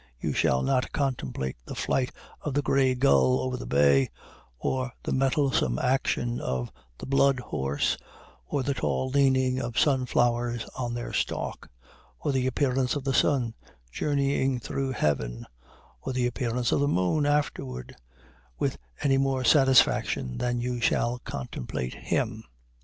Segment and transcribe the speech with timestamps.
[0.19, 2.11] You shall not contemplate the flight
[2.41, 4.09] of the gray gull over the bay,
[4.57, 7.97] or the mettlesome action of the blood horse,
[8.47, 11.69] or the tall leaning of sunflowers on their stalk,
[12.17, 13.53] or the appearance of the sun
[13.91, 15.45] journeying through heaven,
[16.01, 17.95] or the appearance of the moon afterward,
[18.57, 22.43] with any more satisfaction than you shall contemplate him.